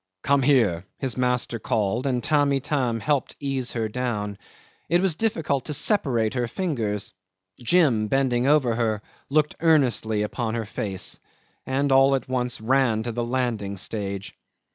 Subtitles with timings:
[0.23, 4.39] "Come here!" his master called, and Tamb' Itam helped to ease her down.
[4.89, 7.13] It was difficult to separate her fingers.
[7.59, 11.19] Jim, bending over her, looked earnestly upon her face,
[11.67, 14.35] and all at once ran to the landing stage.